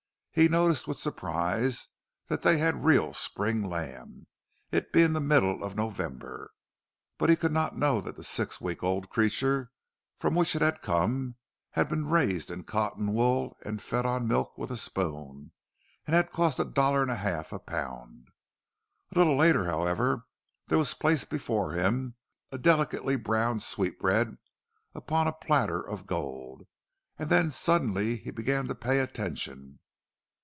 [0.33, 1.89] He noticed with surprise
[2.27, 6.51] that they had real spring lamb—it being the middle of November.
[7.17, 9.67] But he could not know that the six weeks old creatures
[10.15, 11.35] from which it had come
[11.71, 16.61] had been raised in cotton wool and fed on milk with a spoon—and had cost
[16.61, 18.29] a dollar and a half a pound.
[19.13, 20.27] A little later, however,
[20.67, 22.15] there was placed before him
[22.53, 24.37] a delicately browned sweetbread
[24.95, 26.67] upon a platter of gold,
[27.19, 29.79] and then suddenly he began to pay attention.